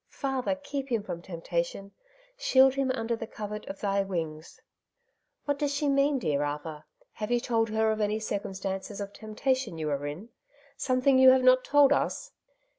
[0.09, 1.91] Father, keep him from temptation;
[2.35, 4.59] shield him under the covert of thy wings!
[4.63, 4.63] ^
[5.45, 6.85] What does she mean, dear Arthur?
[7.11, 10.29] Have you told her of any circumstances of tempta tion you are in?
[10.75, 12.31] something you have not told us